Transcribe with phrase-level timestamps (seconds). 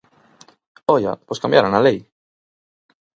[0.95, 1.97] ¡Oia!, ¡pois cambiaran a lei!